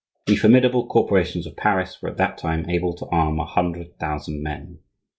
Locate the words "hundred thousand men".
3.45-4.79